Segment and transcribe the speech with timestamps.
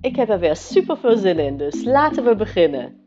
[0.00, 3.06] Ik heb er weer super veel zin in, dus laten we beginnen.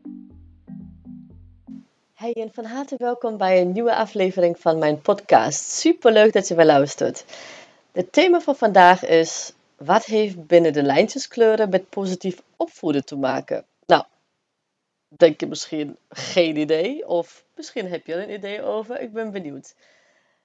[2.14, 5.70] Hey en van harte welkom bij een nieuwe aflevering van mijn podcast.
[5.70, 7.24] Super leuk dat je weer luistert.
[7.92, 13.64] Het thema van vandaag is: wat heeft binnen de lijntjeskleuren met positief opvoeden te maken?
[13.86, 14.04] Nou,
[15.08, 19.00] denk je misschien geen idee, of misschien heb je er een idee over.
[19.00, 19.74] Ik ben benieuwd.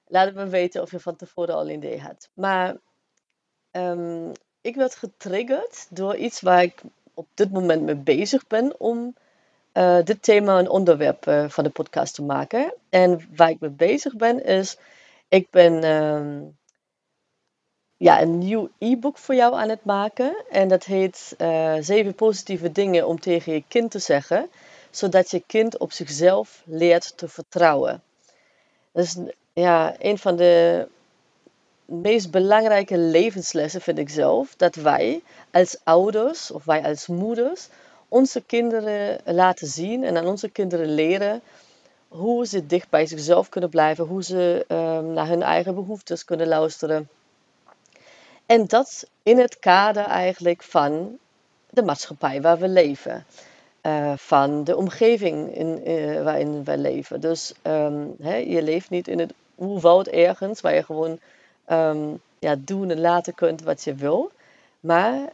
[0.06, 2.28] Laat me weten of je van tevoren al een idee had.
[2.34, 2.76] Maar
[3.72, 6.82] um, ik werd getriggerd door iets waar ik
[7.14, 9.14] op dit moment mee bezig ben om
[9.74, 12.74] uh, dit thema een onderwerp uh, van de podcast te maken.
[12.88, 14.76] En waar ik mee bezig ben is,
[15.28, 16.56] ik ben um,
[17.96, 20.44] ja, een nieuw e-book voor jou aan het maken.
[20.50, 24.50] En dat heet uh, Zeven positieve dingen om tegen je kind te zeggen,
[24.90, 28.02] zodat je kind op zichzelf leert te vertrouwen.
[28.92, 29.16] Is
[29.52, 30.86] ja, een van de
[31.88, 34.54] meest belangrijke levenslessen vind ik zelf.
[34.56, 37.68] Dat wij als ouders of wij als moeders
[38.08, 41.42] onze kinderen laten zien en aan onze kinderen leren
[42.08, 46.48] hoe ze dicht bij zichzelf kunnen blijven, hoe ze um, naar hun eigen behoeftes kunnen
[46.48, 47.08] luisteren.
[48.46, 51.18] En dat in het kader eigenlijk van
[51.70, 53.24] de maatschappij waar we leven.
[53.82, 57.20] Uh, van de omgeving in, uh, waarin we leven.
[57.20, 58.14] Dus um,
[58.46, 61.18] je leeft niet in het oerwoud ergens, waar je gewoon
[61.70, 64.30] um, ja, doen en laten kunt wat je wil.
[64.80, 65.32] Maar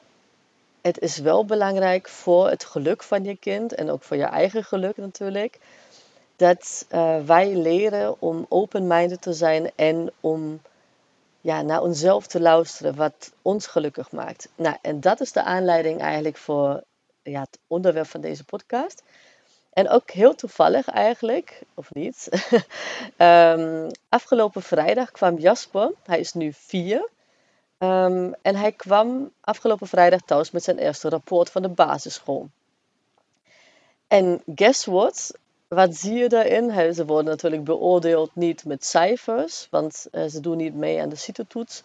[0.80, 4.64] het is wel belangrijk voor het geluk van je kind en ook voor je eigen
[4.64, 5.58] geluk natuurlijk.
[6.36, 10.60] Dat uh, wij leren om open-minded te zijn en om
[11.40, 14.48] ja, naar onszelf te luisteren wat ons gelukkig maakt.
[14.56, 16.82] Nou, en dat is de aanleiding eigenlijk voor
[17.22, 19.02] ja, het onderwerp van deze podcast.
[19.74, 22.28] En ook heel toevallig eigenlijk, of niet.
[23.18, 27.08] um, afgelopen vrijdag kwam Jasper, hij is nu vier.
[27.78, 32.48] Um, en hij kwam afgelopen vrijdag thuis met zijn eerste rapport van de basisschool.
[34.08, 35.38] En guess what?
[35.68, 36.94] Wat zie je daarin?
[36.94, 41.16] Ze worden natuurlijk beoordeeld niet met cijfers, want uh, ze doen niet mee aan de
[41.16, 41.82] CITO-toets.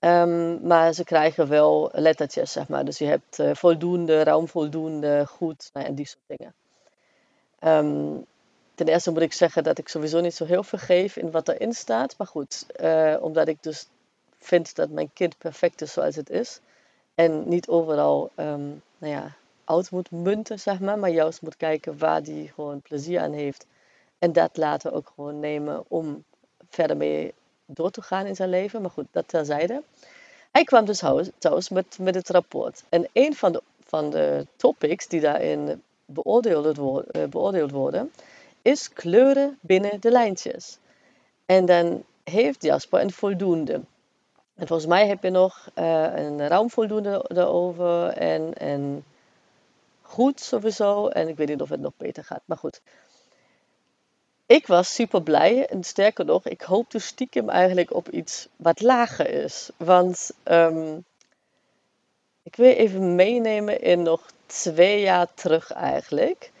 [0.00, 2.84] Um, maar ze krijgen wel lettertjes, zeg maar.
[2.84, 6.54] Dus je hebt uh, voldoende, ruim voldoende, goed, nou, en die soort dingen.
[7.66, 8.24] Um,
[8.74, 11.48] ten eerste moet ik zeggen dat ik sowieso niet zo heel veel geef in wat
[11.48, 12.14] erin staat.
[12.18, 13.86] Maar goed, uh, omdat ik dus
[14.38, 16.60] vind dat mijn kind perfect is zoals het is.
[17.14, 20.98] En niet overal um, nou ja, oud moet munten, zeg maar.
[20.98, 23.66] Maar juist moet kijken waar die gewoon plezier aan heeft.
[24.18, 26.24] En dat laten ook gewoon nemen om
[26.68, 27.34] verder mee
[27.66, 28.80] door te gaan in zijn leven.
[28.80, 29.82] Maar goed, dat terzijde.
[30.50, 31.02] Hij kwam dus
[31.38, 32.84] thuis met, met het rapport.
[32.88, 38.12] En een van de, van de topics die daarin beoordeeld, worden, eh, beoordeeld worden,
[38.62, 40.78] is kleuren binnen de lijntjes.
[41.46, 43.80] En dan heeft Jasper een voldoende.
[44.54, 49.04] En volgens mij heb je nog uh, een ruimvoldoende erover en, en
[50.02, 51.08] goed sowieso.
[51.08, 52.80] En ik weet niet of het nog beter gaat, maar goed.
[54.46, 59.30] Ik was super blij en sterker nog, ik hoopte stiekem eigenlijk op iets wat lager
[59.30, 59.70] is.
[59.76, 61.04] Want um,
[62.42, 64.30] ik wil even meenemen in nog
[64.62, 66.52] twee jaar terug eigenlijk.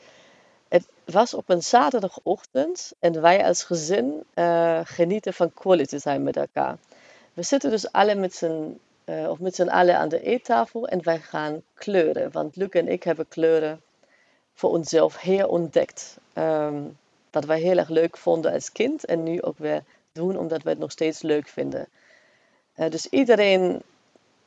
[0.68, 6.36] Het was op een zaterdagochtend en wij als gezin uh, genieten van quality time met
[6.36, 6.76] elkaar.
[7.34, 11.02] We zitten dus alle met z'n, uh, of met z'n allen aan de eettafel en
[11.02, 12.32] wij gaan kleuren.
[12.32, 13.80] Want Luc en ik hebben kleuren
[14.54, 16.16] voor onszelf herontdekt.
[16.34, 16.96] Um,
[17.30, 19.82] wat wij heel erg leuk vonden als kind en nu ook weer
[20.12, 21.88] doen omdat we het nog steeds leuk vinden.
[22.76, 23.82] Uh, dus iedereen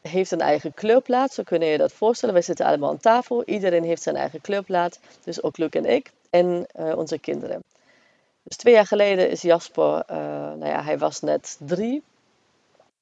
[0.07, 1.33] heeft een eigen kleurplaat.
[1.33, 2.33] Zo kun je je dat voorstellen.
[2.33, 3.43] Wij zitten allemaal aan tafel.
[3.43, 4.99] Iedereen heeft zijn eigen kleurplaat.
[5.23, 6.11] Dus ook Luc en ik.
[6.29, 7.63] En uh, onze kinderen.
[8.43, 12.03] Dus twee jaar geleden is Jasper, uh, nou ja, hij was net drie.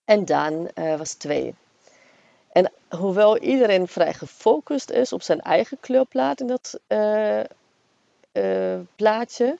[0.05, 1.55] En Daan uh, was twee.
[2.51, 6.79] En hoewel iedereen vrij gefocust is op zijn eigen kleurplaat in dat
[8.95, 9.57] plaatje,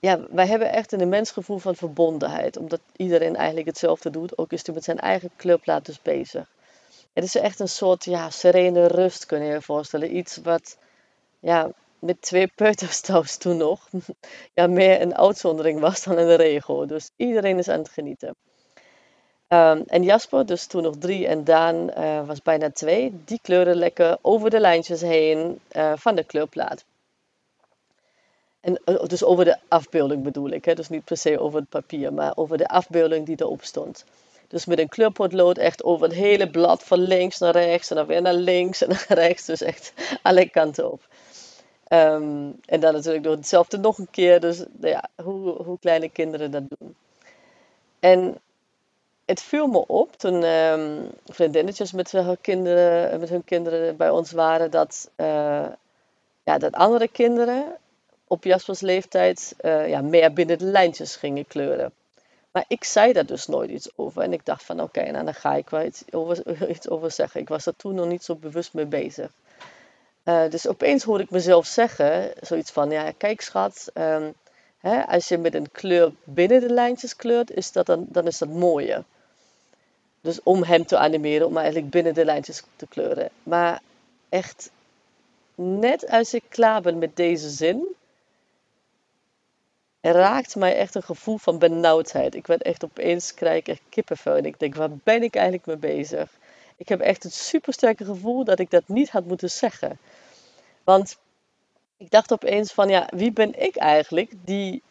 [0.00, 2.56] ja, wij hebben echt een immens gevoel van verbondenheid.
[2.56, 4.38] Omdat iedereen eigenlijk hetzelfde doet.
[4.38, 6.48] Ook is hij met zijn eigen clublaat dus bezig.
[7.12, 10.16] Het is echt een soort ja, serene rust, kun je je voorstellen.
[10.16, 10.78] Iets wat
[11.40, 13.88] ja, met twee peuters thuis toen nog
[14.54, 16.86] ja, meer een uitzondering was dan een regel.
[16.86, 18.36] Dus iedereen is aan het genieten.
[19.48, 23.76] Ehm, en Jasper, dus toen nog drie en Daan uh, was bijna twee, die kleuren
[23.76, 26.84] lekker over de lijntjes heen uh, van de kleurplaat.
[28.66, 30.74] En, uh, dus over de afbeelding bedoel ik, hè?
[30.74, 34.04] dus niet per se over het papier, maar over de afbeelding die erop stond.
[34.48, 38.06] Dus met een kleurpotlood echt over het hele blad van links naar rechts en dan
[38.06, 39.44] weer naar links en naar rechts.
[39.44, 39.92] Dus echt
[40.22, 41.02] alle kanten op.
[41.88, 44.40] Um, en dan natuurlijk door hetzelfde nog een keer.
[44.40, 46.94] Dus nou ja, hoe, hoe kleine kinderen dat doen.
[48.00, 48.38] En
[49.24, 54.32] het viel me op toen um, vriendinnetjes met hun, kinderen, met hun kinderen bij ons
[54.32, 55.66] waren, dat, uh,
[56.44, 57.76] ja, dat andere kinderen
[58.26, 61.92] op Jaspers leeftijd uh, ja, meer binnen de lijntjes gingen kleuren.
[62.50, 64.22] Maar ik zei daar dus nooit iets over.
[64.22, 67.10] En ik dacht van oké, okay, nou dan ga ik wel iets over, iets over
[67.10, 67.40] zeggen.
[67.40, 69.30] Ik was er toen nog niet zo bewust mee bezig.
[70.24, 74.34] Uh, dus opeens hoorde ik mezelf zeggen, zoiets van, ja, kijk schat, um,
[74.78, 78.38] hè, als je met een kleur binnen de lijntjes kleurt, is dat dan, dan is
[78.38, 79.04] dat mooier.
[80.20, 83.30] Dus om hem te animeren, om eigenlijk binnen de lijntjes te kleuren.
[83.42, 83.80] Maar
[84.28, 84.70] echt,
[85.54, 87.94] net als ik klaar ben met deze zin,
[90.12, 92.34] raakt mij echt een gevoel van benauwdheid.
[92.34, 95.66] Ik ben echt opeens, krijg ik echt kippenvel en ik denk, waar ben ik eigenlijk
[95.66, 96.30] mee bezig?
[96.76, 99.98] Ik heb echt het supersterke gevoel dat ik dat niet had moeten zeggen.
[100.84, 101.18] Want
[101.96, 104.82] ik dacht opeens van, ja, wie ben ik eigenlijk die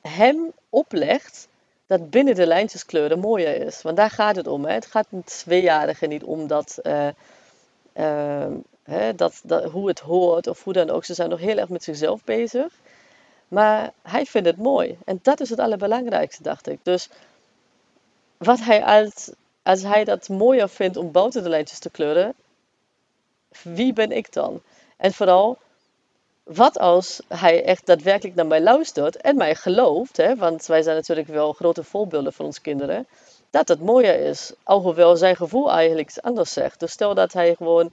[0.00, 1.48] hem oplegt
[1.86, 3.82] dat binnen de lijntjes kleuren mooier is?
[3.82, 4.64] Want daar gaat het om.
[4.64, 4.72] Hè?
[4.72, 7.08] Het gaat een tweejarige niet om dat, uh,
[8.82, 11.04] hè, dat, dat, hoe het hoort of hoe dan ook.
[11.04, 12.72] Ze zijn nog heel erg met zichzelf bezig.
[13.50, 14.98] Maar hij vindt het mooi.
[15.04, 16.78] En dat is het allerbelangrijkste, dacht ik.
[16.82, 17.08] Dus
[18.36, 19.30] wat hij als,
[19.62, 22.34] als hij dat mooier vindt om buiten de lijntjes te kleuren,
[23.62, 24.62] wie ben ik dan?
[24.96, 25.58] En vooral,
[26.42, 30.96] wat als hij echt daadwerkelijk naar mij luistert en mij gelooft, hè, want wij zijn
[30.96, 33.06] natuurlijk wel grote voorbeelden voor onze kinderen,
[33.50, 34.52] dat het mooier is.
[34.62, 36.80] Alhoewel zijn gevoel eigenlijk anders zegt.
[36.80, 37.92] Dus stel dat hij gewoon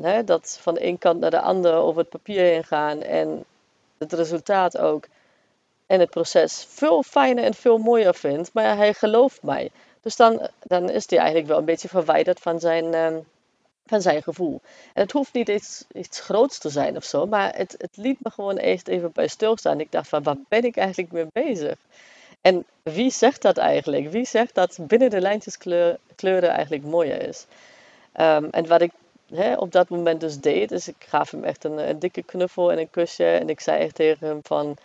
[0.00, 3.44] hè, dat van de een kant naar de andere over het papier heen gaan en
[4.02, 5.06] het resultaat ook
[5.86, 9.70] en het proces veel fijner en veel mooier vindt, maar hij gelooft mij.
[10.00, 13.24] Dus dan, dan is hij eigenlijk wel een beetje verwijderd van zijn, um,
[13.86, 14.60] van zijn gevoel.
[14.94, 18.18] En het hoeft niet iets, iets groots te zijn of zo, maar het, het liet
[18.20, 19.80] me gewoon echt even bij stilstaan.
[19.80, 21.76] Ik dacht van, waar ben ik eigenlijk mee bezig?
[22.40, 24.10] En wie zegt dat eigenlijk?
[24.10, 27.46] Wie zegt dat binnen de lijntjes kleur, kleuren eigenlijk mooier is?
[28.16, 28.92] Um, en wat ik
[29.34, 32.72] hè, op dat moment dus deed, is ik gaf hem echt een, een dikke knuffel
[32.72, 33.24] en een kusje.
[33.24, 34.76] En ik zei echt tegen hem van,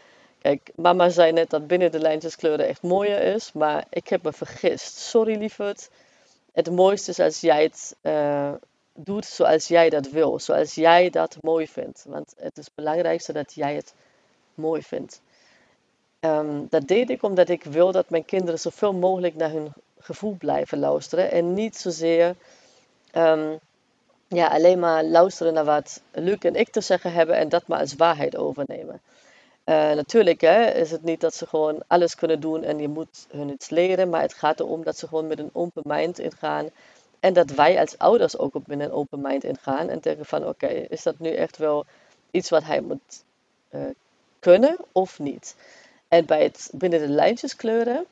[0.42, 4.24] Kijk, mama zei net dat binnen de lijntjes kleuren echt mooier is, maar ik heb
[4.24, 4.98] me vergist.
[4.98, 5.90] Sorry lieverd.
[6.54, 8.52] Het mooiste is als jij het uh,
[8.94, 12.06] doet zoals jij dat wil, zoals jij dat mooi vindt.
[12.08, 13.94] Want het is het belangrijkste dat jij het
[14.54, 15.22] mooi vindt.
[16.20, 20.36] Um, dat deed ik omdat ik wil dat mijn kinderen zoveel mogelijk naar hun gevoel
[20.40, 22.36] blijven luisteren en niet zozeer
[23.14, 23.60] um,
[24.28, 27.80] ja, alleen maar luisteren naar wat Luc en ik te zeggen hebben en dat maar
[27.80, 29.02] als waarheid overnemen.
[29.66, 33.28] Uh, natuurlijk hè, is het niet dat ze gewoon alles kunnen doen en je moet
[33.32, 36.70] hun iets leren, maar het gaat erom dat ze gewoon met een open mind ingaan.
[37.20, 40.48] En dat wij als ouders ook op met een open mind ingaan en denken van
[40.48, 41.86] oké, is dat nu echt wel
[42.32, 43.24] iets wat hij moet
[43.72, 43.82] uh,
[44.40, 45.56] kunnen of niet?
[46.08, 48.06] En bij het binnen de lijntjes kleuren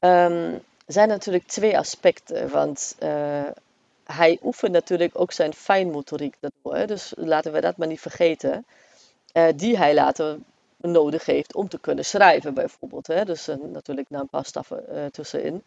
[0.00, 2.50] um, zijn natuurlijk twee aspecten.
[2.50, 3.42] Want uh,
[4.12, 6.86] hij oefent natuurlijk ook zijn fijnmotoriek daardoor.
[6.86, 8.66] Dus laten we dat maar niet vergeten.
[9.56, 10.38] die hij later
[10.80, 13.06] nodig heeft om te kunnen schrijven, bijvoorbeeld.
[13.06, 13.24] Hè?
[13.24, 15.62] Dus uh, natuurlijk na een paar stappen uh, tussenin.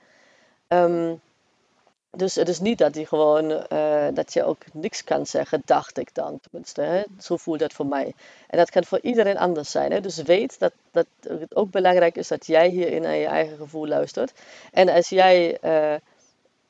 [0.67, 1.21] Um,
[2.17, 3.47] dus het is niet dat hij gewoon,
[4.13, 6.81] dat je ook niks kan zeggen, dacht ik dan tenminste.
[6.81, 7.03] Hè?
[7.19, 8.13] Zo voelt dat voor mij.
[8.47, 9.91] En dat kan voor iedereen anders zijn.
[9.91, 10.01] Hè?
[10.01, 13.87] Dus weet dat, dat het ook belangrijk is dat jij hierin naar je eigen gevoel
[13.87, 14.33] luistert.
[14.71, 15.57] En als jij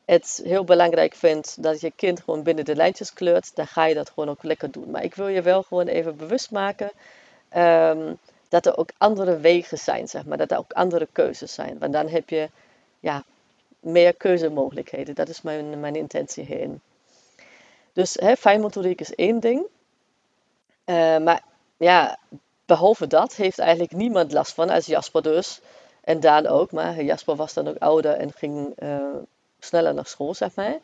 [0.06, 3.94] het heel belangrijk vindt dat je kind gewoon binnen de lijntjes kleurt, dan ga je
[3.94, 4.92] dat gewoon ook lekker doen.
[4.92, 6.92] Maar ik wil je wel gewoon even bewust maken
[7.58, 8.18] um,
[8.50, 10.38] dat er ook andere wegen zijn, zeg maar.
[10.38, 11.80] Dat er ook andere keuzes zijn.
[11.80, 12.50] Want dan heb je
[13.00, 13.24] ja,
[13.80, 15.16] meer keuzemogelijkheden.
[15.16, 16.82] Dat is mijn, mijn intentie hierin.
[17.94, 19.66] Dus hè, fijnmotoriek is één ding.
[20.86, 21.44] Uh, maar
[21.78, 22.18] ja,
[22.66, 25.62] behalve dat heeft eigenlijk niemand last van, als Jasper dus.
[26.02, 29.16] En Daan ook, maar Jasper was dan ook ouder en ging uh,
[29.66, 30.78] sneller naar school, zeg maar.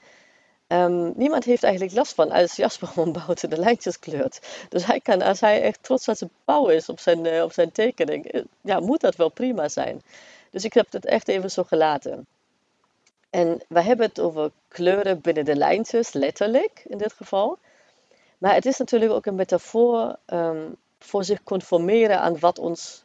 [0.68, 4.66] Um, niemand heeft eigenlijk last van als Jasper gewoon buiten de lijntjes kleurt.
[4.70, 7.54] Dus hij kan, als hij echt trots op zijn bouw is op zijn, uh, op
[7.54, 10.02] zijn tekening, uh, ja, moet dat wel prima zijn.
[10.52, 12.28] Dus ik heb het echt even zo gelaten.
[13.30, 17.58] En we hebben het over kleuren binnen de lijntjes, letterlijk in dit geval.
[18.38, 23.04] Maar het is natuurlijk ook een metafoor um, voor zich conformeren aan wat ons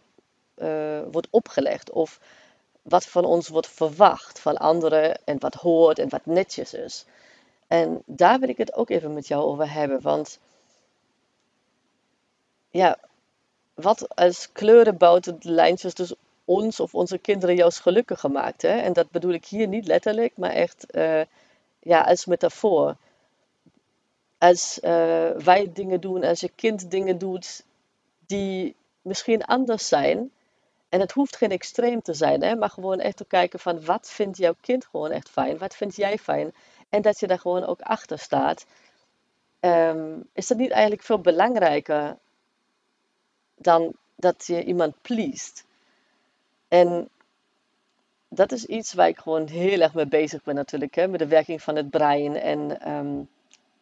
[0.56, 1.90] uh, wordt opgelegd.
[1.90, 2.20] Of
[2.82, 7.04] wat van ons wordt verwacht van anderen en wat hoort en wat netjes is.
[7.66, 10.00] En daar wil ik het ook even met jou over hebben.
[10.00, 10.38] Want
[12.70, 12.98] ja,
[13.74, 18.62] wat als kleuren de lijntjes dus ons of onze kinderen juist gelukkig gemaakt.
[18.62, 18.76] Hè?
[18.76, 21.20] En dat bedoel ik hier niet letterlijk, maar echt uh,
[21.78, 22.96] ja, als metafoor.
[24.38, 27.64] Als uh, wij dingen doen, als je kind dingen doet
[28.26, 30.30] die misschien anders zijn.
[30.92, 32.56] En het hoeft geen extreem te zijn, hè?
[32.56, 35.58] maar gewoon echt te kijken van wat vindt jouw kind gewoon echt fijn?
[35.58, 36.54] Wat vind jij fijn?
[36.88, 38.66] En dat je daar gewoon ook achter staat.
[39.60, 42.18] Um, is dat niet eigenlijk veel belangrijker
[43.54, 45.64] dan dat je iemand pleest?
[46.68, 47.08] En
[48.28, 50.94] dat is iets waar ik gewoon heel erg mee bezig ben natuurlijk.
[50.94, 51.08] Hè?
[51.08, 53.22] Met de werking van het brein en, ehm,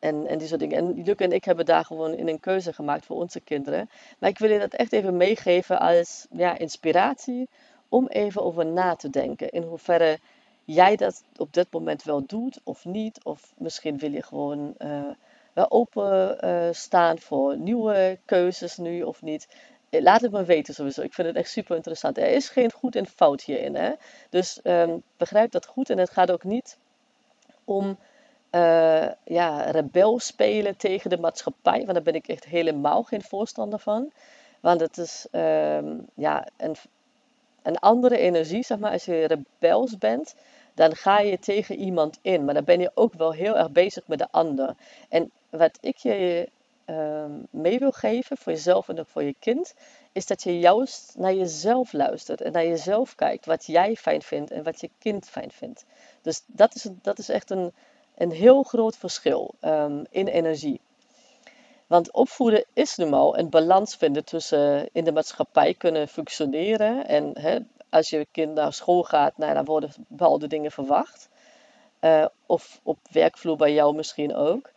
[0.01, 0.77] en, en die soort dingen.
[0.79, 3.91] En Luc en ik hebben daar gewoon in een keuze gemaakt voor onze kinderen.
[4.19, 7.49] Maar ik wil je dat echt even meegeven als ja, inspiratie
[7.89, 9.51] om even over na te denken.
[9.51, 10.19] In hoeverre
[10.65, 13.25] jij dat op dit moment wel doet of niet.
[13.25, 15.11] Of misschien wil je gewoon uh,
[15.53, 19.49] wel open uh, staan voor nieuwe keuzes nu of niet.
[19.91, 21.03] Eh, laat het me weten sowieso.
[21.03, 22.19] Ik vind het echt super interessant.
[22.19, 23.75] Er is geen goed en fout hierin.
[23.75, 23.93] Hè?
[24.31, 25.91] Dus um, begrijp dat goed.
[25.91, 26.79] En het gaat ook niet
[27.65, 27.99] om
[28.51, 31.79] uh, ja, rebel spelen tegen de maatschappij.
[31.79, 34.11] Want daar ben ik echt helemaal geen voorstander van.
[34.61, 36.77] Want het is um, ja, een,
[37.63, 38.93] een andere energie, zeg maar.
[38.93, 40.35] Als je rebels bent,
[40.75, 42.45] dan ga je tegen iemand in.
[42.45, 44.75] Maar dan ben je ook wel heel erg bezig met de ander.
[45.09, 46.49] En wat ik je
[46.91, 49.75] Ehm, mee wil geven voor jezelf en ook voor je kind,
[50.13, 53.47] is dat je juist naar jezelf luistert en naar jezelf kijkt.
[53.47, 55.85] Wat jij fijn vindt en wat je kind fijn vindt.
[56.23, 57.73] Dus dat is, dat is echt een,
[58.21, 60.81] een heel groot verschil um, in energie.
[61.87, 67.07] Want opvoeden is nu al een balans vinden tussen in de maatschappij kunnen functioneren.
[67.07, 67.33] En
[67.89, 71.29] als je kind naar school gaat, nou, dan worden bepaalde dingen verwacht.
[72.01, 74.71] Uh, of op werkvloer bij jou misschien ook.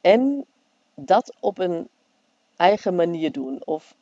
[0.00, 0.46] En
[0.94, 1.88] dat op een
[2.56, 3.62] eigen manier doen.
[3.64, 3.94] Of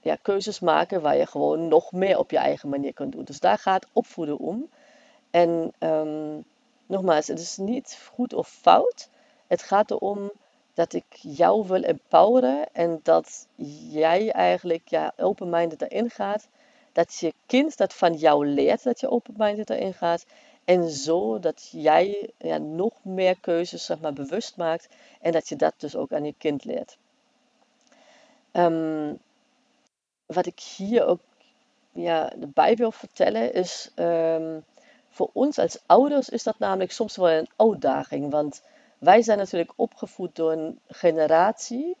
[0.00, 3.24] ja, keuzes maken waar je gewoon nog meer op je eigen manier kunt doen.
[3.24, 4.70] Dus daar gaat opvoeden om.
[5.30, 6.44] En um,
[6.86, 9.08] nogmaals, het is niet goed of fout.
[9.46, 10.30] Het gaat erom
[10.74, 13.46] dat ik jou wil empoweren en dat
[13.90, 16.48] jij eigenlijk ja, open-minded erin gaat.
[16.92, 20.26] Dat je kind dat van jou leert dat je open-minded erin gaat.
[20.64, 24.88] En zo dat jij ja, nog meer keuzes zeg maar, bewust maakt
[25.20, 26.98] en dat je dat dus ook aan je kind leert.
[28.52, 29.18] Um,
[30.26, 31.20] wat ik hier ook
[31.92, 34.64] ja, erbij wil vertellen is, um,
[35.16, 38.30] voor ons als ouders is dat namelijk soms wel een uitdaging.
[38.30, 38.62] Want
[38.98, 41.96] wij zijn natuurlijk opgevoed door een generatie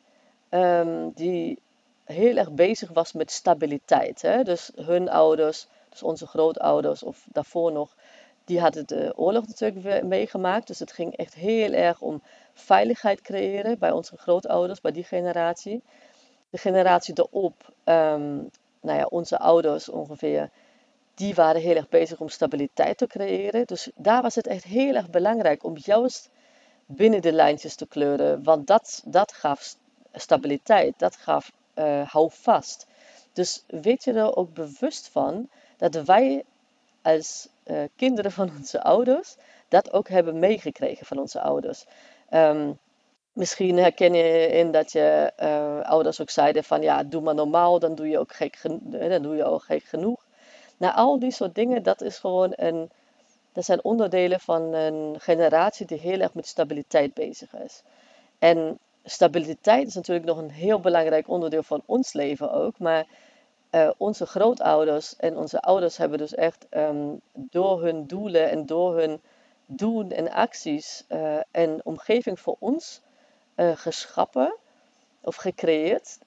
[0.50, 1.58] um, die
[2.04, 4.22] heel erg bezig was met stabiliteit.
[4.22, 4.42] Hè?
[4.42, 7.96] Dus hun ouders, dus onze grootouders of daarvoor nog,
[8.44, 10.66] die hadden de oorlog natuurlijk meegemaakt.
[10.66, 15.82] Dus het ging echt heel erg om veiligheid creëren bij onze grootouders, bij die generatie.
[16.50, 20.50] De generatie erop, um, nou ja, onze ouders ongeveer,
[21.16, 23.66] die waren heel erg bezig om stabiliteit te creëren.
[23.66, 26.30] Dus daar was het echt heel erg belangrijk om juist
[26.86, 28.42] binnen de lijntjes te kleuren.
[28.42, 29.76] Want dat, dat gaf
[30.12, 32.86] stabiliteit, dat gaf uh, houvast.
[33.32, 36.44] Dus weet je er ook bewust van dat wij
[37.02, 39.36] als uh, kinderen van onze ouders
[39.68, 41.84] dat ook hebben meegekregen van onze ouders.
[42.30, 42.78] Um,
[43.32, 47.78] misschien herken je in dat je uh, ouders ook zeiden van ja, doe maar normaal,
[47.78, 48.58] dan doe je ook gek,
[49.08, 50.25] dan doe je ook gek genoeg.
[50.76, 52.90] Nou, al die soort dingen, dat is gewoon een,
[53.52, 57.82] dat zijn onderdelen van een generatie die heel erg met stabiliteit bezig is.
[58.38, 63.06] En stabiliteit is natuurlijk nog een heel belangrijk onderdeel van ons leven ook, maar
[63.70, 68.96] uh, onze grootouders en onze ouders hebben dus echt um, door hun doelen en door
[68.96, 69.20] hun
[69.66, 73.00] doen en acties uh, een omgeving voor ons
[73.56, 74.56] uh, geschapen
[75.20, 76.18] of gecreëerd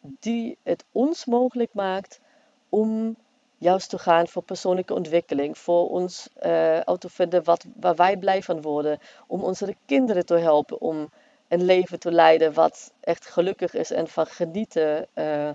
[0.00, 2.20] die het ons mogelijk maakt
[2.68, 3.16] om
[3.58, 8.42] juist te gaan voor persoonlijke ontwikkeling, voor ons uh, te vinden wat, waar wij blij
[8.42, 11.10] van worden, om onze kinderen te helpen om
[11.48, 15.50] een leven te leiden wat echt gelukkig is en van genieten uh,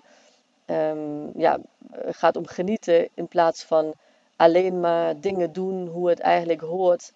[0.65, 1.59] um, ja,
[2.05, 3.93] gaat om genieten in plaats van
[4.35, 7.13] alleen maar dingen doen hoe het eigenlijk hoort.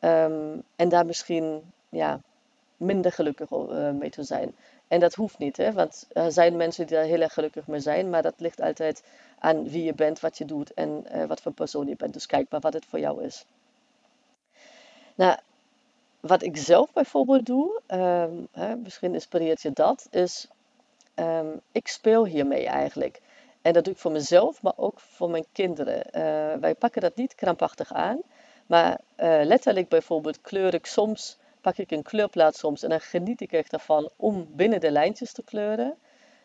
[0.00, 2.20] Um, en daar misschien ja,
[2.76, 4.54] minder gelukkig uh, mee te zijn.
[4.88, 5.72] En dat hoeft niet, hè?
[5.72, 9.02] want er zijn mensen die daar heel erg gelukkig mee zijn, maar dat ligt altijd
[9.38, 12.12] aan wie je bent, wat je doet en uh, wat voor persoon je bent.
[12.12, 13.44] Dus kijk maar wat het voor jou is.
[15.14, 15.38] Nou,
[16.20, 20.48] wat ik zelf bijvoorbeeld doe, um, hè, misschien inspireert je dat, is
[21.14, 23.20] um, ik speel hiermee eigenlijk.
[23.62, 26.02] En dat doe ik voor mezelf, maar ook voor mijn kinderen.
[26.60, 28.20] wij pakken dat niet krampachtig aan.
[28.66, 29.00] Maar
[29.42, 33.72] letterlijk bijvoorbeeld kleur ik soms, pak ik een kleurplaat soms en dan geniet ik echt
[33.72, 35.94] ervan om binnen de lijntjes te kleuren.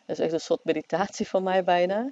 [0.06, 2.10] Dat is echt een soort meditatie voor mij bijna.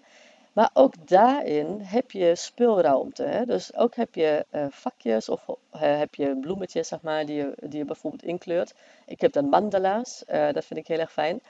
[0.52, 3.22] Maar ook daarin heb je speelruimte.
[3.22, 3.44] Hè?
[3.44, 7.52] Dus ook heb je uh, vakjes of uh, heb je bloemetjes, zeg maar, die je,
[7.60, 8.74] die je bijvoorbeeld inkleurt.
[9.06, 11.42] Ik heb dan mandala's, uh, dat vind ik heel erg fijn.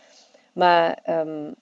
[0.52, 0.98] Maar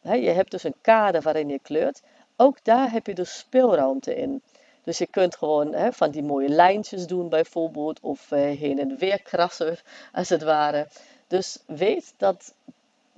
[0.01, 2.03] hè, je hebt dus een kader waarin je kleurt.
[2.37, 4.43] Ook daar heb je dus speelruimte in.
[4.85, 9.23] Dus je kunt gewoon hè, van die mooie lijntjes doen bijvoorbeeld, of heen en weer
[9.23, 9.79] krassen
[10.13, 10.89] als het ware.
[11.27, 12.55] Dus weet dat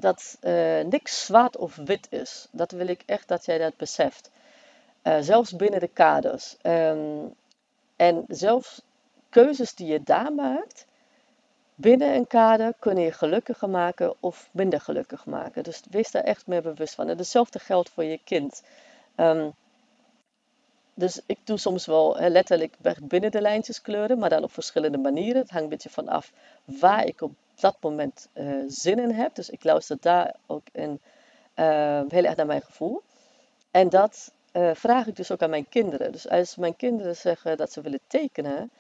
[0.01, 2.47] dat uh, niks zwart of wit is.
[2.51, 4.31] Dat wil ik echt dat jij dat beseft.
[5.03, 6.57] Uh, zelfs binnen de kaders.
[6.63, 7.35] Um,
[7.97, 8.83] en zelfs
[9.29, 10.87] keuzes die je daar maakt,
[11.75, 15.63] binnen een kader kunnen je gelukkiger maken of minder gelukkig maken.
[15.63, 17.09] Dus wees daar echt meer bewust van.
[17.09, 18.63] En hetzelfde geldt voor je kind.
[19.17, 19.55] Um,
[21.01, 25.41] dus ik doe soms wel letterlijk binnen de lijntjes kleuren, maar dan op verschillende manieren.
[25.41, 26.33] Het hangt een beetje van af
[26.65, 29.35] waar ik op dat moment uh, zin in heb.
[29.35, 31.01] Dus ik luister daar ook in,
[31.57, 33.03] uh, heel erg naar mijn gevoel.
[33.71, 36.13] En dat uh, vraag ik dus ook aan mijn kinderen.
[36.13, 38.71] Dus als mijn kinderen zeggen dat ze willen tekenen,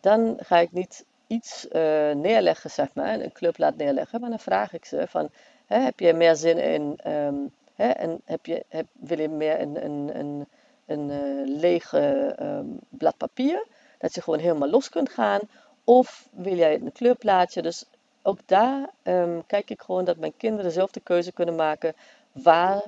[0.00, 1.66] dan ga ik niet iets
[2.14, 4.20] neerleggen, zeg maar, een club laat neerleggen.
[4.20, 5.30] Maar dan vraag ik ze van,
[5.66, 9.84] heb je meer zin in, um, hè, en heb je, heb, wil je meer een,
[9.84, 10.46] een, een,
[10.90, 11.10] een
[11.44, 13.66] lege um, blad papier?
[13.98, 15.40] Dat je gewoon helemaal los kunt gaan.
[15.84, 17.62] Of wil jij een kleurplaatje?
[17.62, 17.84] Dus
[18.22, 21.94] ook daar um, kijk ik gewoon dat mijn kinderen zelf de keuze kunnen maken
[22.32, 22.82] waar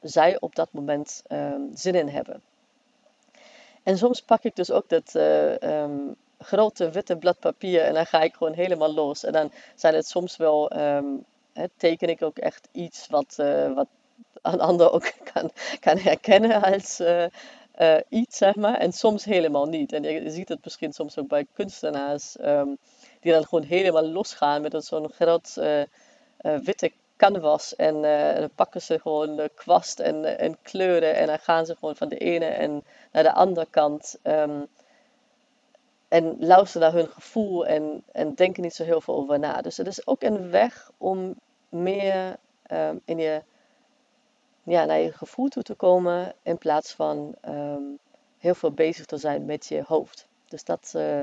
[0.00, 2.42] zij op dat moment um, zin in hebben.
[3.82, 5.14] En soms pak ik dus ook dat
[5.62, 9.24] um, grote witte blad papier en dan ga ik gewoon helemaal los.
[9.24, 10.70] En dan zijn het soms wel,
[11.52, 13.86] he, teken ik ook echt iets wat, uh, wat
[14.42, 15.50] een ander ook kan,
[15.80, 17.26] kan herkennen als uh,
[18.08, 18.74] iets, zeg maar.
[18.78, 19.92] En soms helemaal niet.
[19.92, 22.36] En je ziet het misschien soms ook bij kunstenaars
[23.20, 25.82] die dan gewoon helemaal losgaan met zo'n groot uh,
[26.62, 27.76] witte canvas.
[27.76, 28.02] En
[28.40, 32.08] dan pakken ze gewoon de kwast en, en kleuren en dan gaan ze gewoon van
[32.08, 34.18] de ene en naar de andere kant.
[34.22, 34.68] Um,
[36.12, 39.60] en luisteren naar hun gevoel en, en denken niet zo heel veel over na.
[39.60, 41.34] Dus het is ook een weg om
[41.68, 42.36] meer
[42.72, 43.42] um, in je,
[44.62, 47.98] ja, naar je gevoel toe te komen in plaats van um,
[48.38, 50.26] heel veel bezig te zijn met je hoofd.
[50.48, 51.22] Dus dat, uh,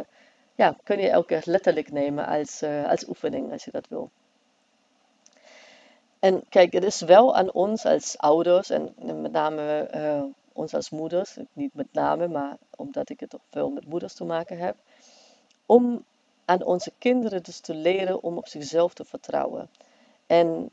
[0.56, 4.10] ja, kun je elke keer letterlijk nemen als, uh, als oefening als je dat wil.
[6.20, 10.24] En kijk, het is wel aan ons als ouders en met name uh,
[10.54, 14.24] ons als moeders, niet met name, maar omdat ik het toch veel met moeders te
[14.24, 14.76] maken heb,
[15.66, 16.06] om
[16.46, 19.70] aan onze kinderen dus te leren om op zichzelf te vertrouwen.
[20.28, 20.70] En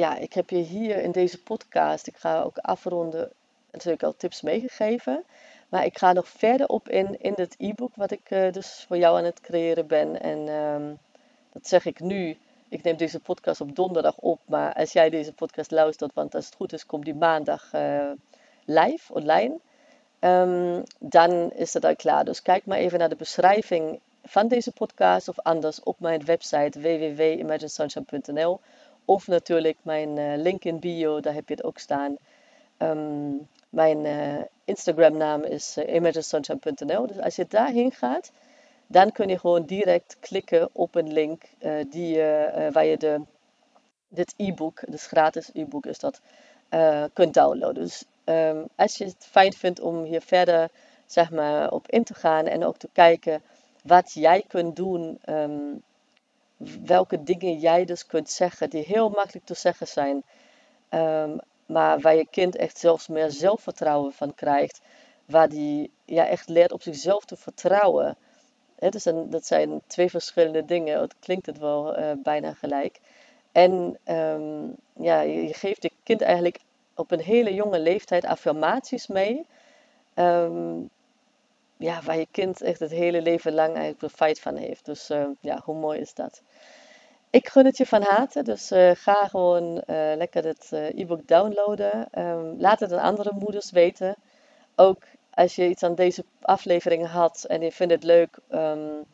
[0.00, 3.32] ja, ik heb je hier in deze podcast, ik ga ook afronden,
[3.72, 5.24] natuurlijk al tips meegegeven.
[5.68, 8.96] Maar ik ga nog verder op in, in het e-book wat ik uh, dus voor
[8.96, 10.20] jou aan het creëren ben.
[10.20, 10.98] En um,
[11.52, 12.38] dat zeg ik nu.
[12.68, 14.40] Ik neem deze podcast op donderdag op.
[14.44, 18.10] Maar als jij deze podcast luistert, want als het goed is, komt die maandag uh,
[18.64, 19.58] live, online.
[20.20, 22.24] Um, dan is het al klaar.
[22.24, 25.28] Dus kijk maar even naar de beschrijving van deze podcast.
[25.28, 28.60] Of anders op mijn website www.imaginesunshine.nl.
[29.10, 32.16] Of natuurlijk mijn uh, link in bio, daar heb je het ook staan.
[32.78, 37.06] Um, mijn uh, Instagram naam is uh.
[37.06, 38.32] Dus als je daarheen gaat,
[38.86, 41.42] dan kun je gewoon direct klikken op een link
[41.90, 42.16] die,
[42.72, 43.20] waar je de,
[44.08, 46.20] dit e-book, dus gratis e-book is dat,
[47.12, 47.82] kunt downloaden.
[47.82, 50.70] Dus um, als je het fijn vindt om hier verder
[51.06, 53.42] zeg maar, op in te gaan en ook te kijken
[53.82, 55.82] wat jij kunt doen, um,
[56.84, 60.22] welke dingen jij dus kunt zeggen, die heel makkelijk te zeggen zijn.
[60.90, 64.80] Um, maar waar je kind echt zelfs meer zelfvertrouwen van krijgt.
[65.24, 68.16] Waar die ja, echt leert op zichzelf te vertrouwen.
[68.78, 71.00] He, dus een, dat zijn twee verschillende dingen.
[71.00, 73.00] Het klinkt het wel uh, bijna gelijk.
[73.52, 76.58] En um, ja, je, geeft je kind eigenlijk
[76.94, 79.46] op een hele jonge leeftijd affirmaties mee.
[80.14, 80.90] Um,
[81.80, 84.84] ja, waar je kind echt het hele leven lang eigenlijk profijt van heeft.
[84.84, 86.42] Dus uh, ja, hoe mooi is dat?
[87.30, 89.82] Ik gun het je van harte, dus uh, ga gewoon uh,
[90.16, 92.08] lekker het e-book downloaden.
[92.18, 94.14] Um, laat het aan andere moeders weten.
[94.76, 95.02] Ook
[95.34, 99.04] als je iets aan deze aflevering had en je vindt het leuk um,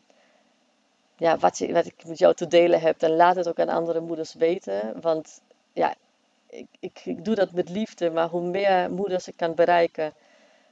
[1.17, 3.69] ja, wat, je, wat ik met jou te delen heb, dan laat het ook aan
[3.69, 5.01] andere moeders weten.
[5.01, 5.41] Want
[5.73, 5.95] ja,
[6.49, 10.13] ik, ik, ik doe dat met liefde, maar hoe meer moeders ik kan bereiken,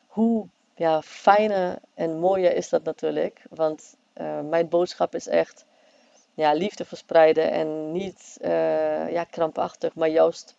[0.08, 3.42] hoe ja, fijner en mooier is dat natuurlijk.
[3.50, 3.96] Want
[4.50, 5.66] mijn boodschap is echt
[6.36, 10.56] ja, liefde verspreiden en niet uh, ja, krampachtig, maar juist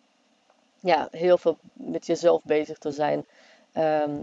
[0.80, 3.26] ja, heel veel met jezelf bezig te zijn.
[3.72, 4.16] Ehm,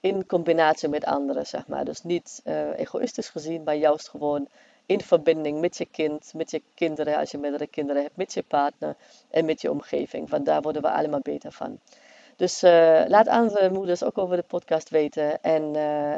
[0.00, 1.84] in combinatie met anderen, zeg maar.
[1.84, 4.48] Dus niet uh, egoïstisch gezien, maar juist gewoon
[4.86, 8.42] in verbinding met je kind, met je kinderen, als je meerdere kinderen hebt, met je
[8.42, 8.96] partner
[9.30, 10.30] en met je omgeving.
[10.30, 11.78] Want daar worden we allemaal beter van.
[12.38, 15.42] Dus uh, laat andere moeders ook over de podcast weten.
[15.42, 16.16] En uh,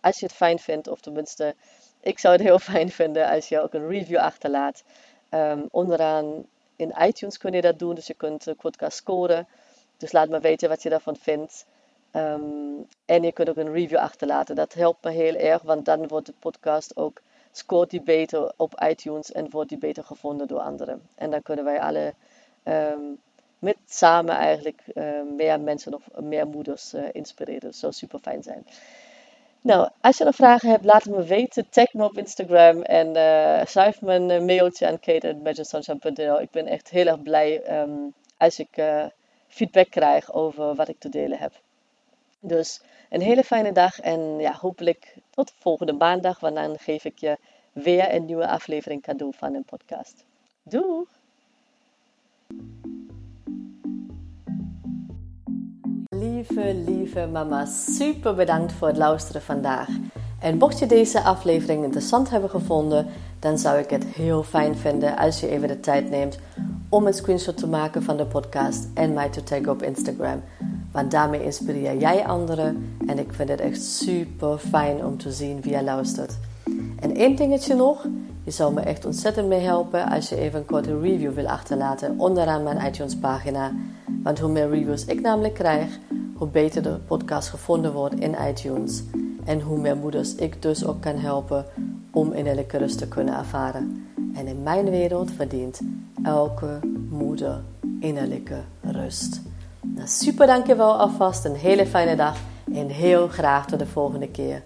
[0.00, 1.54] als je het fijn vindt, of tenminste,
[2.00, 4.82] ik zou het heel fijn vinden als je ook een review achterlaat.
[5.30, 6.46] Um, onderaan
[6.76, 9.46] in iTunes kun je dat doen, dus je kunt de podcast scoren.
[9.96, 11.66] Dus laat me weten wat je daarvan vindt.
[12.12, 14.56] Um, en je kunt ook een review achterlaten.
[14.56, 17.20] Dat helpt me heel erg, want dan wordt de podcast ook,
[17.52, 21.02] scoort die beter op iTunes en wordt die beter gevonden door anderen.
[21.14, 22.14] En dan kunnen wij alle
[22.64, 23.18] um,
[23.64, 27.60] met samen eigenlijk uh, meer mensen of meer moeders uh, inspireren.
[27.60, 28.66] Dat zou super fijn zijn.
[29.60, 31.68] Nou, als je nog vragen hebt, laat het me weten.
[31.68, 36.40] Tag me op Instagram en uh, schrijf me een mailtje aan kate.magicsunshine.nl.
[36.40, 38.82] Ik ben echt heel erg blij um, als ik
[39.48, 41.52] feedback krijg over wat ik te delen heb.
[42.40, 47.36] Dus een hele fijne dag en ja, hopelijk tot volgende maandag, want geef ik je
[47.72, 50.24] weer een nieuwe aflevering cadeau van een podcast.
[50.62, 51.06] Doei!
[56.48, 59.88] Lieve, lieve mama, super bedankt voor het luisteren vandaag.
[60.40, 63.06] En mocht je deze aflevering interessant hebben gevonden,
[63.38, 66.38] dan zou ik het heel fijn vinden als je even de tijd neemt
[66.88, 70.42] om een screenshot te maken van de podcast en mij te taggen op Instagram.
[70.92, 75.60] Want daarmee inspireer jij anderen en ik vind het echt super fijn om te zien
[75.60, 76.38] wie je luistert.
[77.00, 78.06] En één dingetje nog,
[78.44, 82.14] je zou me echt ontzettend mee helpen als je even een korte review wil achterlaten
[82.18, 83.72] onderaan mijn iTunes pagina.
[84.22, 85.98] Want hoe meer reviews ik namelijk krijg,
[86.44, 89.02] hoe beter de podcast gevonden wordt in iTunes.
[89.44, 91.64] En hoe meer moeders ik dus ook kan helpen
[92.10, 94.06] om innerlijke rust te kunnen ervaren.
[94.34, 95.80] En in mijn wereld verdient
[96.22, 96.78] elke
[97.08, 97.62] moeder
[98.00, 99.40] innerlijke rust.
[99.80, 102.36] Nou, super dankjewel alvast, een hele fijne dag
[102.72, 104.62] en heel graag tot de volgende keer.